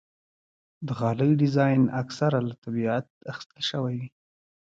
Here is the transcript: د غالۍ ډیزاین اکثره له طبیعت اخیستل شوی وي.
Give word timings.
د 0.87 0.87
غالۍ 0.99 1.31
ډیزاین 1.41 1.81
اکثره 2.01 2.39
له 2.47 2.53
طبیعت 2.63 3.07
اخیستل 3.31 3.61
شوی 3.69 3.95
وي. 3.99 4.07